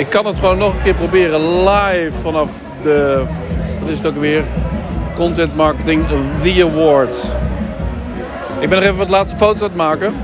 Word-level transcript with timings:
Ik 0.00 0.10
kan 0.10 0.26
het 0.26 0.38
gewoon 0.38 0.58
nog 0.58 0.74
een 0.74 0.82
keer 0.82 0.94
proberen 0.94 1.64
live 1.64 2.20
vanaf 2.22 2.50
de... 2.82 3.22
Wat 3.80 3.88
is 3.88 3.96
het 3.96 4.06
ook 4.06 4.16
weer? 4.16 4.42
Content 5.14 5.56
Marketing 5.56 6.04
The 6.42 6.68
Awards. 6.70 7.24
Ik 8.58 8.68
ben 8.68 8.78
nog 8.78 8.82
even 8.82 8.96
wat 8.96 9.08
laatste 9.08 9.36
foto's 9.36 9.60
aan 9.60 9.66
het 9.66 9.76
maken. 9.76 10.14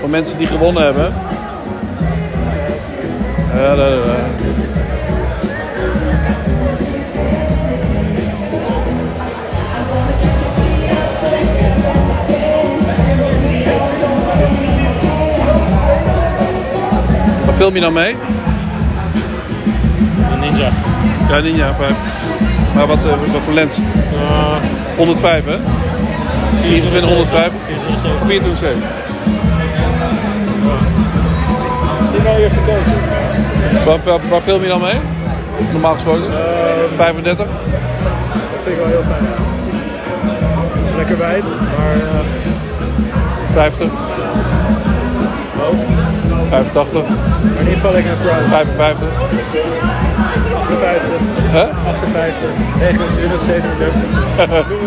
Van 0.00 0.10
mensen 0.10 0.38
die 0.38 0.46
gewonnen 0.46 0.82
hebben. 0.82 1.14
Ja, 3.54 3.74
film 17.68 17.82
je 17.82 17.90
nou 17.90 18.04
mee? 18.04 18.16
Een 20.32 20.38
ninja. 20.40 20.68
Ja, 21.28 21.40
Ninja 21.40 21.74
5. 21.74 21.92
Maar 22.74 22.86
wat, 22.86 23.04
eh, 23.04 23.10
wat 23.10 23.40
voor 23.44 23.52
lens? 23.52 23.78
105 24.96 25.44
hè? 25.44 25.58
24 26.60 27.08
105? 27.08 27.52
24 28.26 28.56
7. 28.56 28.82
Die 32.12 32.22
nou 32.22 32.36
hier 32.36 32.50
gekozen. 32.50 32.92
Waar, 33.84 33.98
waar, 34.04 34.28
waar 34.30 34.40
film 34.40 34.62
je 34.62 34.68
dan 34.68 34.80
mee? 34.80 35.00
Normaal 35.72 35.92
gesproken? 35.92 36.30
35? 36.94 37.46
Dat 37.46 37.56
vind 38.62 38.74
ik 38.74 38.80
wel 38.82 38.86
heel 38.86 39.02
fijn. 39.02 39.22
Ja. 39.22 40.96
Lekker 40.96 41.18
wijd, 41.18 41.44
maar 41.44 41.96
uh, 41.96 42.02
50? 43.52 43.90
ook. 45.68 46.07
85? 46.48 47.02
Maar 47.02 47.50
in 47.52 47.58
ieder 47.58 47.74
geval 47.74 47.92
lekker 47.92 48.10
een 48.10 48.18
prime. 48.18 48.48
55? 48.48 49.08
58, 50.52 51.10
Hè? 51.50 51.64
58, 51.88 52.48
29, 52.78 53.42
37. 53.42 54.68
Noem 54.68 54.78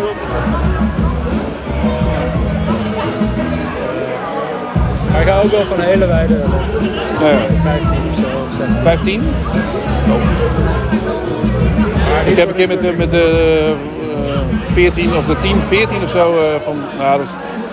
maar 5.12 5.20
ik 5.20 5.28
hou 5.28 5.44
ook 5.44 5.50
wel 5.50 5.64
van 5.64 5.78
een 5.78 5.84
hele 5.84 6.06
wijde 6.06 6.34
lens. 6.34 6.84
Ja, 7.20 7.28
ja. 7.30 7.38
15 7.62 7.98
of 8.14 8.20
zo, 8.20 8.26
of 8.48 8.54
16. 8.56 8.82
15? 8.82 9.22
Maar 12.10 12.26
Ik 12.26 12.36
heb 12.36 12.48
een 12.48 12.54
keer 12.54 12.68
met 12.68 12.80
de, 12.80 12.94
met 12.96 13.10
de 13.10 13.64
eh, 13.66 14.72
14 14.72 15.16
of 15.16 15.26
de 15.26 15.36
10, 15.36 15.56
14 15.58 16.02
of 16.02 16.10
zo 16.10 16.38
eh, 16.38 16.44
van, 16.64 16.76
nou 16.98 17.18
dat 17.18 17.26
is 17.26 17.32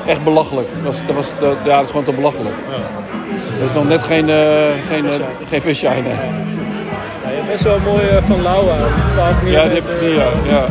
echt 0.09 0.23
belachelijk. 0.23 0.67
Dat, 0.83 0.85
was, 0.85 1.05
dat, 1.05 1.15
was, 1.15 1.33
dat, 1.39 1.55
ja, 1.63 1.75
dat 1.75 1.83
is 1.83 1.89
gewoon 1.89 2.05
te 2.05 2.11
belachelijk. 2.11 2.55
Dat 3.59 3.69
is 3.69 3.75
nog 3.75 3.87
net 3.87 4.03
geen, 4.03 4.29
eh 4.29 4.37
geen, 4.87 5.05
eh, 5.09 5.13
geen 5.49 5.61
nee. 5.63 5.73
Ja, 5.79 5.93
je 7.29 7.35
hebt 7.35 7.47
best 7.47 7.63
wel 7.63 7.75
een 7.75 7.83
mooie 7.83 8.21
van 8.25 8.41
Laura, 8.41 8.75
12 9.09 9.41
mm. 9.41 9.47
Ja, 9.47 9.63
die 9.63 9.73
heb 9.73 9.87
ik 9.87 9.91
gezien, 9.91 10.15
ja. 10.15 10.29
ja. 10.45 10.65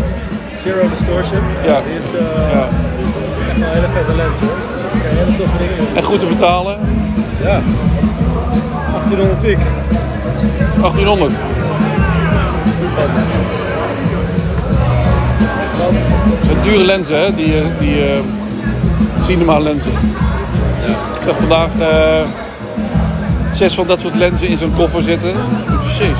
Zero 0.62 0.88
distortion. 0.88 1.40
Ja. 1.64 1.80
Die 1.86 1.98
is 1.98 2.04
eh, 2.04 2.52
ja. 2.52 2.68
echt 3.00 3.58
wel 3.58 3.68
een 3.68 3.74
hele 3.74 3.88
vette 3.92 4.16
lens 4.16 4.36
hoor. 4.40 4.56
Hele 4.92 5.36
toffe 5.36 5.58
dingen 5.58 5.76
in. 5.78 5.96
En 5.96 6.02
goed 6.02 6.20
te 6.20 6.26
betalen, 6.26 6.78
Ja. 7.42 7.60
1800 8.92 9.40
piek. 9.40 9.58
1800. 10.80 11.32
Het 16.36 16.44
zijn 16.44 16.62
dure 16.62 16.84
lenzen, 16.84 17.18
hè? 17.18 17.34
Die, 17.34 17.58
eh, 17.58 17.66
die 17.78 18.04
eh, 18.04 18.18
cinema 19.20 19.58
lenzen. 19.58 19.92
Ik 21.18 21.24
zag 21.24 21.36
vandaag 21.36 21.68
eh, 21.78 22.20
zes 23.52 23.74
van 23.74 23.86
dat 23.86 24.00
soort 24.00 24.14
lenzen 24.14 24.48
in 24.48 24.56
zo'n 24.56 24.74
koffer 24.76 25.02
zitten. 25.02 25.32
Precies. 25.66 26.18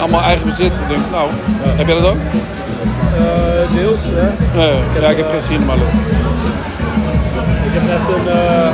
Allemaal 0.00 0.22
eigen 0.22 0.46
bezit. 0.46 0.78
Ik 0.78 0.88
denk, 0.88 1.00
nou, 1.10 1.30
heb 1.62 1.86
jij 1.86 1.94
dat 2.00 2.06
ook? 2.06 2.16
Eh, 3.18 3.76
deels, 3.76 4.00
ja. 4.04 4.32
Nee, 4.56 4.74
ja, 5.00 5.08
ik 5.08 5.16
heb 5.16 5.30
geen 5.30 5.42
cinema 5.42 5.74
lens. 5.74 6.00
Ik 7.66 7.72
heb 7.72 7.82
net 7.82 8.08
een, 8.16 8.28
eh, 8.28 8.70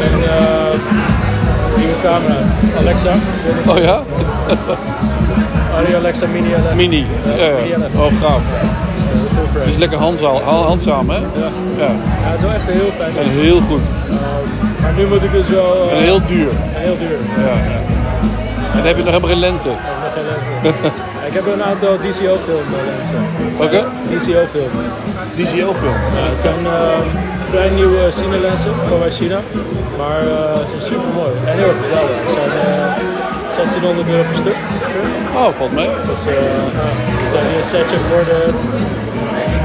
een 0.00 0.22
eh, 0.22 0.78
nieuwe 1.76 1.94
camera, 2.02 2.36
Alexa. 2.78 3.12
Oh 3.66 3.78
ja? 3.78 4.02
Arri 5.76 5.94
Alexa 5.94 6.26
Mini 6.26 6.48
LF. 6.48 6.74
Mini. 6.74 7.06
Ja. 7.36 7.48
Mini 7.62 7.74
LF. 7.74 8.00
Oh, 8.00 8.20
gaaf. 8.20 8.40
Dat 9.54 9.62
is. 9.62 9.64
Dus 9.64 9.76
lekker 9.76 9.98
handzaam, 9.98 10.36
handzaam 10.44 11.10
hè? 11.10 11.16
Ja. 11.16 11.50
Ja. 11.78 11.88
het 11.90 12.38
is 12.38 12.44
wel 12.44 12.52
echt 12.52 12.64
heel 12.66 12.90
fijn 12.98 13.16
En 13.16 13.28
heel 13.28 13.60
goed. 13.60 13.80
Eh, 14.86 14.92
maar 14.92 15.02
nu 15.02 15.06
moet 15.06 15.22
ik 15.22 15.32
dus 15.32 15.48
wel... 15.48 15.72
eh, 15.90 15.96
En 15.96 16.02
heel 16.02 16.20
duur. 16.26 16.48
en 16.76 16.80
heel 16.88 16.98
duur. 16.98 17.18
Ja. 17.46 17.52
En 18.72 18.82
dan 18.82 18.86
heb 18.86 18.96
je 18.96 19.02
nog 19.02 19.12
helemaal 19.14 19.30
geen 19.34 19.44
lenzen. 19.48 19.70
Ik 19.70 19.78
heb 19.86 20.02
nog 20.04 20.14
geen 20.14 20.26
lenzen. 20.32 20.92
Ik 21.28 21.32
heb 21.38 21.46
een 21.54 21.62
aantal 21.70 21.92
DCO-film 22.04 22.66
lenzen. 22.90 23.20
Welke? 23.58 23.82
DCO-film. 24.10 24.72
DCL 25.36 25.72
film. 25.82 25.98
Ja, 26.16 26.22
het 26.32 26.38
zijn 26.46 26.60
eh, 26.66 26.98
vrij 27.50 27.68
nieuwe 27.78 28.02
cinelenzen, 28.18 28.72
komen 28.88 29.04
uit 29.08 29.14
China. 29.20 29.38
Maar 30.00 30.20
eh, 30.20 30.56
ze 30.58 30.64
zijn 30.72 30.82
super 30.90 31.10
mooi 31.20 31.32
en 31.48 31.54
heel 31.58 31.68
erg 31.72 31.80
betaalbaar. 31.84 32.22
Ze 32.28 32.32
zijn 32.38 32.52
eh, 32.66 33.56
1600 33.56 34.08
euro 34.08 34.22
per 34.30 34.38
stuk. 34.44 34.58
Oh, 35.40 35.50
valt 35.58 35.72
mee. 35.80 35.90
Dus 36.10 36.22
eh 36.26 36.34
ja, 36.78 36.86
het 37.22 37.30
zijn 37.34 37.44
hier 37.48 37.58
een 37.62 37.70
setje 37.74 37.98
voor 38.08 38.22
de 38.30 38.38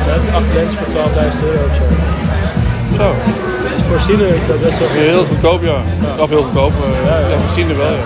net 0.08 0.24
8 0.40 0.46
lens 0.58 0.74
voor 0.78 0.90
12.000 0.96 1.46
euro 1.50 1.64
of 1.70 1.74
zo. 1.80 1.86
Zo. 3.00 3.08
Voor 3.92 4.00
is 4.36 4.48
dat 4.48 4.62
best 4.62 4.78
wel 4.80 4.88
goed. 4.88 4.98
Heel 4.98 5.26
goedkoop, 5.26 5.62
ja. 5.64 5.78
Of 6.24 6.30
heel 6.30 6.44
goedkoop. 6.44 6.72
eh, 6.72 7.10
Ja, 7.10 7.18
ja. 7.20 7.28
Ja, 7.28 7.38
er 7.70 7.78
wel, 7.78 7.92
ja. 8.02 8.06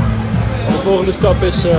De 0.68 0.80
volgende 0.84 1.14
stap 1.14 1.42
is 1.44 1.64
eh 1.64 1.72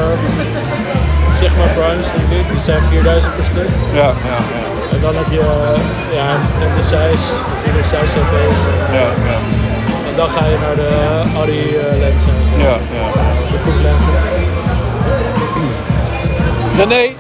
Sigma 1.39 1.67
Primes, 1.77 2.07
denk 2.17 2.41
ik. 2.41 2.47
Die 2.53 2.61
zijn 2.61 2.83
4000 2.91 3.35
per 3.37 3.45
stuk. 3.45 3.69
Ja, 3.93 4.09
ja, 4.31 4.39
ja. 4.55 4.63
En 4.95 5.01
dan 5.03 5.15
heb 5.21 5.29
je 5.31 5.41
eh, 5.41 5.81
ja, 6.19 6.29
en 6.63 6.71
de 6.77 6.83
size, 6.83 7.27
natuurlijk 7.55 7.87
size 7.93 8.19
CP's. 8.19 8.59
Ja, 8.99 9.07
ja. 9.31 9.39
En 10.09 10.15
dan 10.17 10.29
ga 10.35 10.43
je 10.53 10.57
naar 10.67 10.77
de 10.85 10.91
Arri 11.41 11.61
eh, 11.61 11.99
lenzen. 12.03 12.35
Ja, 12.67 12.75
ja. 12.99 13.07
De 13.53 13.59
goed 13.65 13.79
lenzen. 13.87 14.15
René! 16.79 16.95
Nee. 16.95 17.15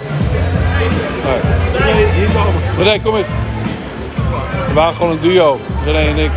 René, 2.78 3.00
kom 3.02 3.16
eens. 3.16 3.26
We 4.69 4.72
waren 4.75 4.94
gewoon 4.94 5.12
een 5.12 5.20
duo, 5.20 5.60
René 5.84 5.98
en 5.98 6.16
ik. 6.19 6.30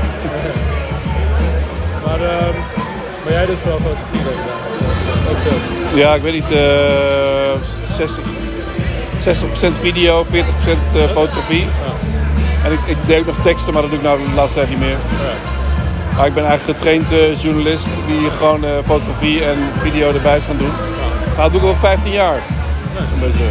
Maar, 2.06 2.22
ehm, 2.22 2.56
maar 3.24 3.34
jij 3.34 3.46
vooral 3.46 3.80
fotografie, 3.80 4.24
denk 4.24 4.36
ik 4.36 4.46
dan. 4.46 5.32
Ook 5.32 5.38
veel. 5.38 5.98
Ja, 5.98 6.16
ik 6.16 6.22
weet 6.22 6.34
niet, 6.34 6.52
eh 6.52 7.20
60, 8.00 8.24
60% 9.20 9.78
video, 9.78 10.26
40% 10.26 10.94
eh, 10.94 11.04
fotografie. 11.12 11.68
En 12.64 12.72
ik, 12.72 12.80
ik 12.86 12.98
deed 13.06 13.20
ook 13.20 13.26
nog 13.26 13.40
teksten, 13.42 13.74
maar 13.74 13.82
dat 13.82 13.92
doe 13.92 14.00
ik 14.00 14.06
nou 14.06 14.20
de 14.20 14.36
laatste 14.36 14.58
tijd 14.60 14.70
niet 14.70 14.80
meer. 14.80 14.98
Maar 16.16 16.28
ik 16.28 16.34
ben 16.34 16.46
eigenlijk 16.46 16.78
getraind 16.80 17.12
eh, 17.12 17.42
journalist 17.42 17.88
die 18.08 18.30
gewoon 18.30 18.64
eh, 18.66 18.72
fotografie 18.86 19.44
en 19.44 19.58
video 19.80 20.14
erbij 20.14 20.38
is 20.38 20.46
gaan 20.46 20.58
doen. 20.58 20.72
Nou, 21.38 21.52
dat 21.52 21.52
doe 21.52 21.62
ik 21.62 21.68
al 21.68 21.76
15 21.76 22.12
jaar. 22.12 22.42
Een 23.14 23.20
beetje. 23.20 23.44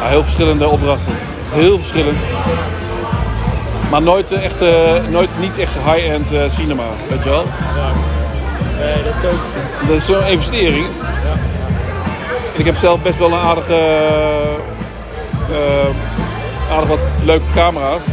Ja, 0.00 0.08
heel 0.08 0.22
verschillende 0.22 0.68
opdrachten. 0.68 1.12
Heel 1.52 1.78
verschillend. 1.78 2.16
Maar 3.92 4.02
nooit, 4.02 4.30
eh, 4.32 4.44
echt, 4.44 4.60
eh, 4.60 4.70
nooit 5.10 5.28
niet 5.40 5.58
echt 5.58 5.74
high-end 5.74 6.32
eh, 6.32 6.40
cinema, 6.46 6.82
weet 7.08 7.22
je 7.22 7.28
wel. 7.28 7.44
Ja. 7.76 7.90
Nee, 8.78 8.94
dat 9.04 9.14
is 9.22 9.24
ook... 9.28 9.40
Dat 9.88 9.96
is 9.96 10.06
zo'n 10.06 10.26
investering. 10.26 10.86
En 12.54 12.58
ik 12.60 12.64
heb 12.64 12.76
zelf 12.76 13.00
best 13.02 13.18
wel 13.18 13.32
een 13.32 13.38
aardige, 13.38 13.76
aardig 16.72 16.88
wat 16.88 17.04
leuke 17.24 17.44
camera's. 17.54 18.04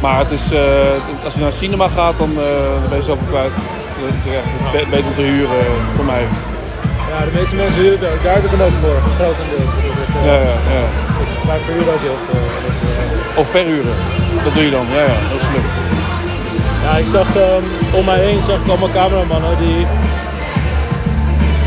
Maar 0.00 0.18
het 0.18 0.30
is, 0.30 0.50
als 1.24 1.34
je 1.34 1.40
naar 1.40 1.52
cinema 1.52 1.88
gaat, 1.88 2.18
dan, 2.18 2.34
dan 2.34 2.88
ben 2.88 2.98
je 2.98 3.02
zoveel 3.04 3.26
kwijt. 3.28 3.56
Het 3.56 4.24
is 4.24 4.32
echt 4.32 4.72
be- 4.72 4.90
beter 4.90 5.06
om 5.06 5.14
te 5.14 5.22
huren 5.22 5.64
voor 5.96 6.04
mij. 6.04 6.22
Ja, 7.16 7.24
de 7.24 7.38
meeste 7.38 7.54
mensen 7.54 7.80
huren 7.82 7.98
het 7.98 8.08
ook. 8.12 8.22
Daar 8.22 8.34
heb 8.34 8.44
ik 8.44 8.50
hem 8.56 8.62
ook 8.68 8.78
voor, 8.84 8.98
grotendeels. 9.18 9.76
Ik, 9.90 10.14
eh, 10.16 10.26
Ja, 10.28 10.36
ja, 10.48 10.56
ja. 10.76 10.84
ik, 11.22 11.62
verhuren 11.66 11.92
ook 11.96 12.04
heel 12.08 12.20
veel. 12.26 12.44
Dat, 12.64 12.76
eh, 13.32 13.38
Of 13.40 13.48
verhuren. 13.50 13.96
Dat 14.44 14.54
doe 14.54 14.64
je 14.68 14.70
dan. 14.78 14.86
Ja, 14.96 15.02
ja, 15.12 15.16
dat 15.30 15.38
is 15.40 15.46
slim. 15.48 15.66
Ja, 16.84 16.92
ik 17.04 17.08
zag 17.16 17.28
ehm, 17.36 17.64
om 17.98 18.04
mij 18.04 18.20
heen 18.26 18.42
zag 18.42 18.58
ik 18.62 18.68
allemaal 18.68 18.94
cameramannen 19.00 19.54
die 19.64 19.86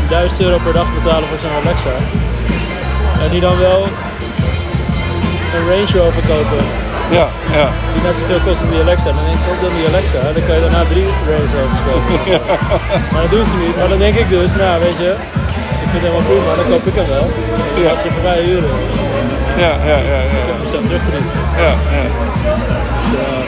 1000 0.08 0.40
euro 0.40 0.58
per 0.64 0.72
dag 0.72 0.88
betalen 0.98 1.28
voor 1.28 1.40
zo'n 1.42 1.56
Alexa. 1.62 1.94
En 3.24 3.30
die 3.34 3.40
dan 3.40 3.58
wel 3.58 3.80
een 5.54 5.64
Range 5.70 5.92
Rover 5.98 6.24
kopen 6.32 6.62
Ja, 7.18 7.26
ja. 7.58 7.66
die 7.94 8.02
net 8.06 8.16
zoveel 8.20 8.40
kost 8.46 8.60
als 8.62 8.70
die 8.74 8.80
Alexa. 8.86 9.08
Dan 9.16 9.24
denk 9.28 9.38
ik, 9.40 9.44
koop 9.48 9.60
dan 9.64 9.72
die 9.78 9.86
Alexa. 9.92 10.18
Dan 10.36 10.44
kan 10.46 10.54
je 10.58 10.62
daarna 10.66 10.82
drie 10.92 11.08
Range 11.28 11.50
Rovers 11.56 11.82
kopen. 11.88 12.14
Maar 13.12 13.22
dat 13.24 13.32
doen 13.36 13.46
ze 13.50 13.56
niet. 13.64 13.74
Maar 13.78 13.88
dan 13.94 14.00
denk 14.06 14.16
ik 14.22 14.28
dus, 14.36 14.50
nou 14.62 14.74
weet 14.86 14.98
je, 15.04 15.10
ik 15.72 15.76
vind 15.80 15.90
het 15.96 16.02
helemaal 16.06 16.26
prima, 16.30 16.50
dan 16.60 16.66
koop 16.72 16.84
ik 16.90 16.96
hem 17.00 17.08
wel. 17.16 17.26
Dus 17.74 17.82
Ja. 17.84 17.90
als 17.94 18.02
je 18.04 18.10
voor 18.16 18.24
mij 18.30 18.38
huren, 18.48 18.74
Ja, 19.64 19.72
ja, 19.90 19.96
ja. 20.12 20.18
ja. 20.34 20.40
ik 20.52 20.58
mezelf 20.64 20.84
terugverdienen. 20.88 21.32
ja, 21.64 21.72
ja. 21.96 22.04
Dus, 23.10 23.18
eh, 23.24 23.44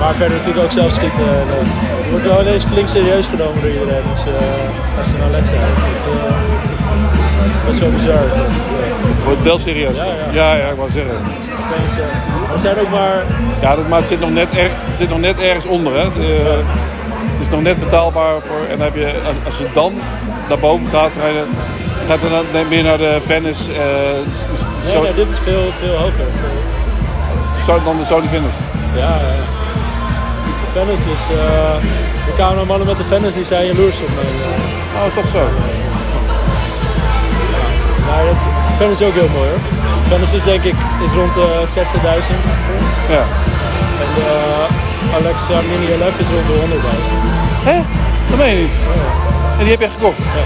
Maar 0.00 0.14
verder 0.20 0.36
natuurlijk 0.36 0.64
ook 0.66 0.72
zelf 0.80 0.92
schieten. 0.98 1.26
En, 1.42 1.48
eh, 1.58 1.66
je 2.04 2.10
wordt 2.10 2.26
wel 2.32 2.40
ineens 2.44 2.64
flink 2.72 2.88
serieus 2.88 3.26
genomen 3.34 3.60
door 3.62 3.70
iedereen 3.76 4.04
als, 4.14 4.24
eh, 4.34 4.98
als 5.00 5.08
je 5.12 5.16
naar 5.22 5.30
Lexa 5.36 5.56
hebt. 5.66 5.80
Dat, 5.86 6.02
eh, 6.12 6.36
dat 7.64 7.72
is 7.74 7.80
wel 7.84 7.92
bizar. 7.98 8.24
Wordt 9.28 9.42
wel 9.42 9.58
serieus. 9.58 9.96
Ja, 9.96 10.04
ja. 10.04 10.12
ja, 10.32 10.54
ja, 10.54 10.68
ik 10.68 10.76
wou 10.76 10.90
zeggen. 10.90 11.12
Eh, 11.14 12.52
er 12.54 12.60
zijn 12.60 12.78
ook 12.80 12.90
maar 12.90 13.22
Ja, 13.60 13.76
dat, 13.76 13.88
maar 13.88 13.98
het 13.98 14.08
zit, 14.08 14.20
nog 14.20 14.30
net 14.30 14.46
er, 14.56 14.70
het 14.72 14.96
zit 14.96 15.08
nog 15.08 15.20
net 15.20 15.40
ergens 15.40 15.64
onder. 15.66 15.92
Hè. 15.96 16.04
De- 16.04 16.62
het 17.36 17.46
is 17.46 17.48
nog 17.52 17.62
net 17.62 17.80
betaalbaar 17.80 18.34
voor. 18.40 18.60
En 18.70 18.80
heb 18.80 18.94
je, 18.94 19.12
als, 19.26 19.36
als 19.44 19.58
je 19.58 19.66
dan 19.72 19.92
naar 20.48 20.58
boven 20.58 20.86
gaat, 20.86 21.12
ga 21.20 21.26
je, 21.28 21.44
gaat 22.08 22.22
er 22.22 22.30
dan 22.30 22.68
meer 22.68 22.82
naar 22.82 22.98
de 22.98 23.18
Venice. 23.26 23.62
s- 23.62 24.92
Nee, 24.92 25.14
dit 25.14 25.30
is 25.30 25.38
veel, 25.44 25.62
veel 25.80 25.96
hoger. 25.96 26.28
zo- 27.64 27.80
dan 27.84 27.96
de 27.96 28.04
Sony 28.04 28.26
Venice. 28.28 28.58
Ja, 28.94 29.00
ja. 29.00 29.36
De 30.64 30.80
Venice 30.80 31.10
is... 31.10 31.36
eh 31.36 31.76
de 32.26 32.34
cameramannen 32.36 32.86
met 32.86 32.96
de 32.96 33.04
Venice 33.04 33.32
die 33.34 33.44
zijn 33.44 33.66
jaloers 33.66 33.94
op 34.00 34.08
mij. 34.14 34.24
Oh, 35.06 35.14
toch 35.14 35.28
zo. 35.28 35.42
Maar 38.06 38.24
dat 38.24 38.34
is, 38.34 38.42
Venice 38.78 39.02
is 39.02 39.08
ook 39.08 39.14
heel 39.20 39.32
mooi 39.38 39.48
hoor. 39.52 39.60
Venice 40.08 40.36
is 40.36 40.44
denk 40.52 40.62
ik 40.72 40.74
is 41.04 41.12
rond 41.20 41.32
de 41.34 41.46
60.000. 41.66 41.78
Ja. 43.14 43.22
En 44.02 44.08
de 44.18 44.28
Alexa 45.18 45.56
Mini 45.68 45.86
LF 46.00 46.16
is 46.22 46.28
rond 46.34 46.46
de 46.50 46.56
100.000. 46.60 47.68
Hè? 47.70 47.76
Dat 48.28 48.38
meen 48.38 48.54
je 48.56 48.60
niet. 48.62 48.76
En 49.58 49.62
die 49.64 49.72
heb 49.76 49.80
je 49.80 49.90
gekocht? 49.96 50.18
Ja. 50.38 50.44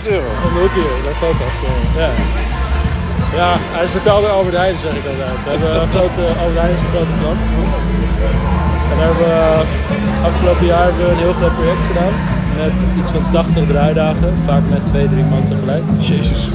100.000 0.00 0.06
euro. 0.16 0.28
Om 0.46 0.50
de 0.54 0.60
hier, 0.74 0.94
bij 1.04 1.16
Focus. 1.22 1.54
eh, 1.66 2.00
Ja. 2.02 2.10
ja, 3.40 3.50
hij 3.74 3.84
is 3.84 3.92
betaald 3.92 4.22
door 4.22 4.30
Albert 4.38 4.56
Heijn 4.56 4.78
zeg 4.78 4.92
ik 5.00 5.04
altijd. 5.10 5.38
We 5.44 5.50
hebben 5.50 5.82
een 5.82 5.88
grote, 5.96 6.22
Albert 6.42 6.58
Heijn 6.62 6.74
is 6.78 6.80
een 6.84 6.92
grote 6.94 7.14
klant. 7.20 7.40
En 8.90 8.94
daar 8.98 9.06
hebben 9.10 9.26
we 9.32 9.40
afgelopen 10.28 10.66
jaar 10.66 10.88
een 10.88 11.22
heel 11.24 11.36
groot 11.40 11.54
project 11.60 11.82
gedaan. 11.90 12.14
Met 12.58 12.72
iets 12.98 13.08
van 13.08 13.22
80 13.32 13.66
draaidagen, 13.66 14.34
vaak 14.46 14.62
met 14.70 14.84
twee, 14.84 15.08
drie 15.08 15.24
man 15.24 15.44
tegelijk. 15.44 15.82
Jezus. 15.98 16.48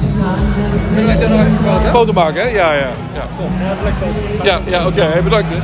Foto 1.90 2.12
maken, 2.12 2.42
hè? 2.42 2.48
Ja, 2.48 2.72
ja. 2.72 2.88
Ja, 3.14 3.26
ja, 4.42 4.60
ja 4.66 4.86
oké. 4.86 5.02
Hey, 5.02 5.22
bedankt, 5.22 5.54
hè. 5.54 5.60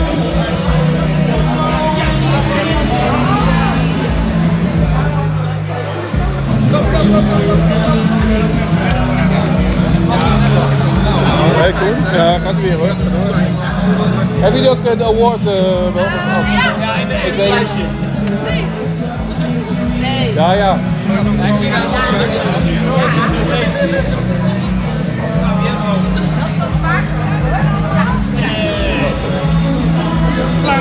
Hey, 11.61 11.73
cool. 11.79 11.95
Ja, 12.13 12.39
gaat 12.39 12.61
weer 12.61 12.73
hoor. 12.73 12.87
Hebben 14.39 14.61
jullie 14.61 14.69
ook 14.69 14.85
eh, 14.85 14.97
de 14.97 15.03
award 15.03 15.39
eh, 15.39 15.43
wel? 15.93 16.03
Ja, 16.79 16.95
Ik 17.25 17.33
weet 17.33 17.49
niet. 17.77 17.85
Nee. 19.99 20.33
Ja, 20.33 20.53
ja. 20.53 20.77
Zwaar 26.77 27.03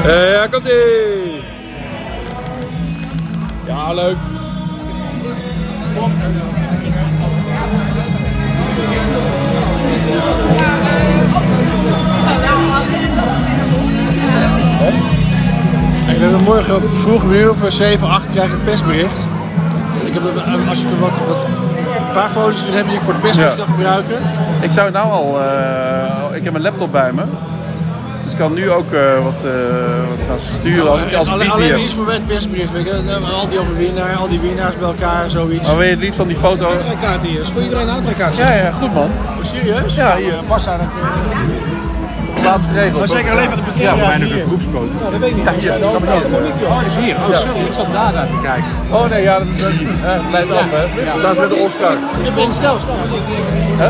Eh, 0.05 0.32
ja, 0.32 0.47
komt 0.47 0.65
ie. 0.65 1.43
Ja, 3.67 3.93
leuk. 3.93 4.17
We 16.06 16.26
hebben 16.26 16.43
morgen 16.43 16.97
vroeg 16.97 17.23
een 17.23 17.31
uur 17.35 17.55
voor 17.55 17.70
7, 17.70 18.08
8 18.08 18.31
krijg 18.31 18.47
ik 18.47 18.52
een 18.52 18.64
persbericht. 18.64 19.26
Ik 20.05 20.12
heb, 20.14 20.23
er- 20.25 20.69
als 20.69 20.82
ik 20.82 20.88
wat, 21.00 21.20
wat, 21.29 21.44
een 21.44 22.12
paar 22.14 22.29
foto's 22.29 22.64
heb 22.69 22.87
die 22.87 22.94
ik 22.94 23.00
voor 23.00 23.12
de 23.12 23.19
persbericht 23.19 23.56
Ja. 23.56 23.64
kan 23.64 23.75
gebruiken. 23.75 24.17
Ik 24.61 24.70
zou 24.73 24.91
nou 24.91 25.11
al... 25.11 25.41
eh, 25.43 26.37
ik 26.37 26.44
heb 26.44 26.53
mijn 26.53 26.64
laptop 26.64 26.93
bij 26.93 27.12
me. 27.12 27.23
Dus 28.31 28.38
ik 28.38 28.44
kan 28.44 28.55
nu 28.55 28.71
ook 28.71 28.93
eh, 28.93 29.25
wat, 29.25 29.44
eh, 29.44 29.53
wat 30.09 30.25
gaan 30.29 30.38
sturen 30.38 30.91
als 30.91 31.03
ik, 31.03 31.15
als 31.15 31.29
alleen, 31.29 31.50
alleen 31.50 31.81
iets 31.81 31.94
voor 31.94 32.12
het 32.12 32.27
persbericht. 32.27 32.73
Je. 32.73 33.19
Al 33.32 33.49
die 33.49 33.61
over 33.61 33.77
winnaar, 33.77 34.17
al 34.17 34.29
die 34.29 34.41
winnaars 34.41 34.77
bij 34.79 34.88
elkaar, 34.88 35.31
zoiets. 35.31 35.67
Maar 35.67 35.77
wil 35.77 35.85
je 35.85 35.91
het 35.91 36.00
liefst 36.00 36.19
dan 36.19 36.29
die 36.29 36.37
foto? 36.37 36.71
kaart 37.00 37.23
hier. 37.23 37.41
is 37.41 37.50
voor 37.50 37.62
iedereen 37.62 37.88
een 37.88 37.97
entreekaart. 37.97 38.37
Ja, 38.37 38.53
ja, 38.53 38.71
goed 38.71 38.94
man. 38.94 39.05
Oh, 39.05 39.44
serieus? 39.44 39.94
Ja, 39.94 40.17
hier. 40.17 40.35
Pas 40.47 40.69
aan 40.69 40.81
het... 40.81 40.88
Laatst 42.44 42.69
geregeld. 42.69 42.99
Maar 42.99 43.09
zeker 43.09 43.31
alleen 43.31 43.49
van 43.49 43.59
de 43.59 43.65
parkeergarage 43.65 44.25
hier. 44.25 44.44
groepsfoto. 44.47 44.93
Nou, 45.00 45.11
dat 45.11 45.21
weet 45.21 45.31
ik 45.31 45.37
niet. 45.37 45.44
Ja, 45.44 45.53
hier. 45.53 45.73
Ja, 45.73 45.79
Kan 45.79 46.03
maar 46.03 46.43
niet. 46.43 46.65
Oh, 46.65 46.77
dat 46.77 46.87
is 46.87 47.05
hier. 47.05 47.17
Oh, 47.17 47.37
sorry. 47.37 47.61
Ik 47.61 47.73
zat 47.73 47.93
daar 47.93 48.12
naar 48.12 48.27
te 48.27 48.38
kijken. 48.43 48.71
Oh 48.93 49.11
nee, 49.11 49.23
ja, 49.23 49.38
dat 49.38 49.49
is 49.55 49.61
dat 49.61 49.73
niet. 49.73 49.88
Hè, 49.91 50.31
Leidt 50.31 50.53
af, 50.53 50.71
hè. 50.71 51.19
Staan 51.19 51.35
ze 51.35 51.41
met 51.41 51.50
de 51.50 51.56
Oscar. 51.56 51.97
Ik 52.23 52.35
ben 52.35 52.53
snel, 52.53 52.77
snel. 52.81 52.97
Hè? 53.82 53.88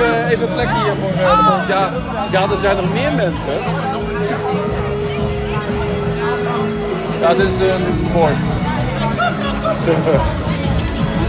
Even, 0.00 0.26
even 0.28 0.48
een 0.48 0.54
plekje 0.54 0.74
hier 0.84 0.94
voor, 1.00 1.22
eh, 1.22 1.46
voor- 1.46 1.68
ja, 1.68 1.90
ja, 2.30 2.42
er 2.42 2.58
zijn 2.60 2.76
nog 2.76 2.92
meer 2.92 3.12
mensen. 3.12 3.56
Ja, 7.20 7.34
dit 7.34 7.46
is 7.46 7.52
is 7.52 8.00
de 8.00 8.10
board. 8.12 8.32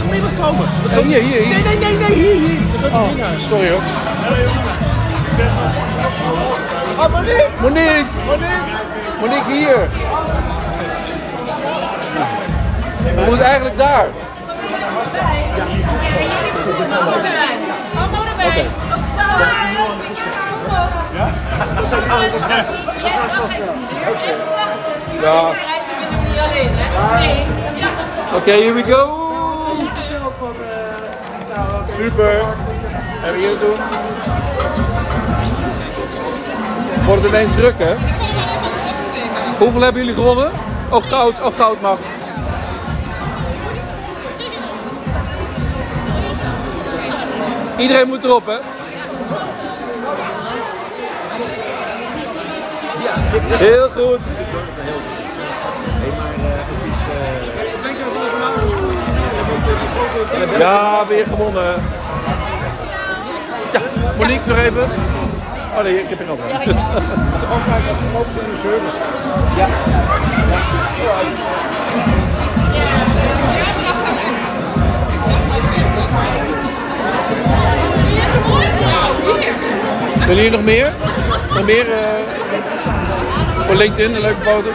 Gemiddeld 0.01 0.33
komen. 0.39 0.65
Oh, 0.97 1.05
hier, 1.05 1.21
hier, 1.21 1.41
hier. 1.41 1.47
Nee, 1.47 1.63
nee, 1.63 1.77
nee, 1.77 1.97
nee, 1.97 2.13
hier, 2.15 2.33
hier. 2.33 2.57
Oh, 2.93 3.09
sorry 3.49 3.69
hoor. 3.69 3.81
Ah, 6.99 7.11
Monique! 7.11 7.47
Monique! 7.61 8.05
Monique! 8.25 8.63
Monique 9.19 9.51
hier. 9.51 9.87
We 13.15 13.23
moeten 13.27 13.45
eigenlijk 13.45 13.77
daar. 13.77 14.07
Allemaal 16.95 17.19
erbij. 18.57 18.97
Ook 18.97 19.07
zo. 19.07 19.23
Ja? 21.13 21.27
Even 22.23 22.47
wachten. 24.55 24.93
Ja. 25.21 25.41
Reizen 25.41 25.93
we 25.99 26.05
doen 26.11 26.23
niet 26.29 26.39
alleen, 26.39 26.71
hè? 26.73 27.19
Nee. 27.19 27.45
Oké, 28.35 28.51
here 28.51 28.73
we 28.73 28.83
go. 28.83 29.25
Super. 31.97 32.41
En 33.23 33.33
we 33.33 33.39
hier 33.39 33.59
doen. 33.59 33.75
Wordt 37.05 37.23
het 37.23 37.31
ineens 37.31 37.51
druk, 37.55 37.73
hè? 37.77 37.93
Hoeveel 39.57 39.81
hebben 39.81 40.01
jullie 40.01 40.17
gewonnen? 40.17 40.51
Oh, 40.89 41.03
goud. 41.03 41.41
Oh, 41.43 41.55
goud 41.55 41.81
mag. 41.81 41.97
Iedereen 47.77 48.07
moet 48.07 48.23
erop, 48.23 48.45
hè? 48.45 48.57
Heel 53.57 53.89
goed. 53.89 54.19
Ja, 60.57 61.07
weer 61.07 61.25
gewonnen. 61.29 61.75
Ja, 63.73 63.79
Monique 64.17 64.47
nog 64.47 64.57
even. 64.57 64.87
Oh 65.77 65.83
nee, 65.83 66.01
ik 66.01 66.09
heb 66.09 66.19
er 66.19 66.25
nog 66.25 66.37
een. 66.49 66.75
Willen 80.27 80.43
jullie 80.43 80.51
nog 80.51 80.63
meer? 80.63 80.93
Nog 81.53 81.65
meer 81.65 81.91
eh, 81.91 83.65
voor 83.65 83.75
LinkedIn, 83.75 84.15
een 84.15 84.21
leuke 84.21 84.41
foto? 84.41 84.69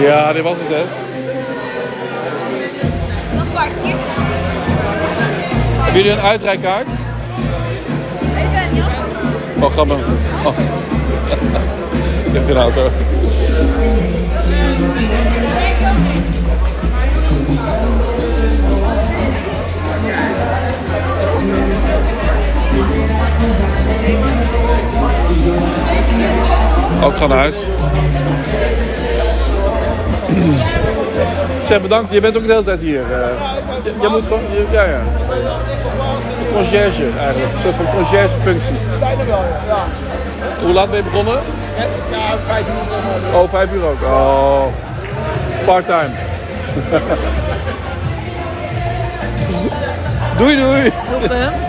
Ja, 0.00 0.32
dit 0.32 0.42
was 0.42 0.56
het 0.58 0.68
hè. 0.68 0.84
Hebben 5.82 6.02
jullie 6.02 6.10
een 6.10 6.26
uitrijkaart? 6.26 6.86
Oh. 9.62 10.58
Ik 12.34 12.46
heb. 12.74 12.90
Ook 27.04 27.14
gaan 27.16 27.28
naar 27.28 27.38
huis. 27.38 27.56
Zeg, 31.68 31.80
bedankt. 31.82 32.12
Je 32.12 32.20
bent 32.20 32.36
ook 32.36 32.46
de 32.46 32.52
hele 32.52 32.64
tijd 32.64 32.80
hier. 32.80 33.00
eh. 33.00 33.06
J- 33.84 34.00
jij 34.00 34.10
moet 34.10 34.22
gewoon... 34.22 34.40
je- 34.52 34.66
Ja, 34.70 34.82
ja. 34.84 35.00
Conciërge 36.54 37.04
eigenlijk. 37.18 37.52
Een 37.54 37.60
soort 37.62 37.74
van 37.74 37.86
conciërgefunctie. 37.94 38.72
Bijna 39.00 39.24
wel, 39.24 39.44
ja. 39.68 39.84
Hoe 40.62 40.72
laat 40.72 40.88
ben 40.90 40.96
je 40.96 41.02
begonnen? 41.02 41.38
Ja, 42.10 42.36
vijf 42.46 42.66
minuten. 42.66 43.40
Oh, 43.40 43.48
vijf 43.48 43.72
uur 43.72 43.84
ook. 43.84 44.02
Oh, 44.02 44.64
part-time. 45.64 46.08
doei, 50.38 50.56
doei. 50.56 50.92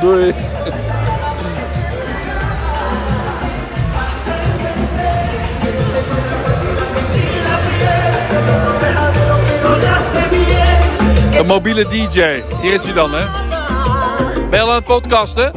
Doei. 0.02 0.34
Een 11.40 11.46
mobiele 11.46 11.88
DJ. 11.88 12.42
Hier 12.62 12.74
is 12.74 12.84
hij 12.84 12.94
dan, 12.94 13.14
hè? 13.14 13.51
Ben 14.52 14.60
je 14.60 14.66
al 14.66 14.70
aan 14.70 14.76
het 14.76 14.84
podcasten? 14.84 15.52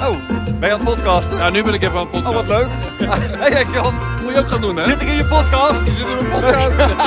Oh, 0.00 0.16
ben 0.60 0.68
je 0.68 0.74
aan 0.74 0.80
het 0.80 0.94
podcasten? 0.94 1.36
Ja, 1.36 1.50
nu 1.50 1.62
ben 1.62 1.74
ik 1.74 1.82
even 1.82 1.98
aan 1.98 2.06
het 2.12 2.16
Oh, 2.16 2.22
podcasten. 2.24 2.48
wat 2.48 2.58
leuk. 2.58 2.68
Hey, 3.52 3.66
Jan, 3.72 3.94
moet 4.22 4.32
je 4.34 4.38
ook 4.38 4.48
gaan 4.48 4.60
doen, 4.60 4.76
hè? 4.76 4.84
zit 4.84 5.00
ik 5.02 5.08
in 5.08 5.14
je 5.14 5.24
podcast? 5.24 5.80
Je 5.84 5.92
zit 5.96 6.06
in 6.06 6.28
mijn 6.28 6.40
podcast. 6.42 6.92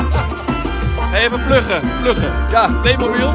Hey, 1.12 1.24
even 1.25 1.44
pluggen, 1.46 1.82
pluggen. 2.01 2.32
Ja, 2.51 2.70
Playmobil, 2.82 3.30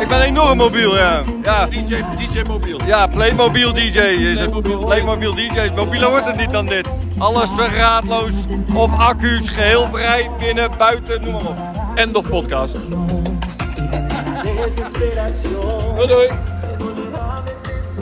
ik 0.00 0.08
ben 0.08 0.20
enorm 0.20 0.56
mobiel, 0.56 0.96
ja. 0.96 1.20
Ja, 1.42 1.66
DJ, 1.66 1.94
DJ 2.18 2.42
mobiel. 2.46 2.80
ja 2.86 3.06
Playmobil 3.06 3.72
DJ 3.72 3.78
is 3.98 4.26
het. 4.28 4.34
Playmobil. 4.50 4.78
Playmobil 4.84 5.34
DJ. 5.34 5.70
Mobieler 5.76 6.10
wordt 6.10 6.26
het 6.26 6.36
niet 6.36 6.50
dan 6.50 6.66
dit. 6.66 6.88
Alles 7.18 7.50
verraadloos, 7.56 8.32
op 8.74 8.90
accu's, 8.98 9.50
geheel 9.50 9.88
vrij, 9.92 10.30
binnen, 10.38 10.70
buiten, 10.78 11.20
noem 11.20 11.32
maar 11.32 11.42
op. 11.42 11.56
End 11.94 12.16
of 12.16 12.28
podcast. 12.28 12.76
Doei 15.96 16.06
doei. 16.06 16.28